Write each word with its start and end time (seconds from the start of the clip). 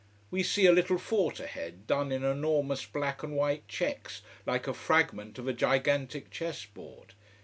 We 0.31 0.41
see 0.41 0.65
a 0.65 0.71
little 0.71 0.97
fort 0.97 1.39
ahead, 1.39 1.85
done 1.85 2.11
in 2.11 2.23
enormous 2.23 2.87
black 2.87 3.21
and 3.21 3.35
white 3.35 3.67
checks, 3.67 4.23
like 4.47 4.65
a 4.65 4.73
fragment 4.73 5.37
of 5.37 5.55
gigantic 5.55 6.31
chess 6.31 6.65
board. 6.65 7.13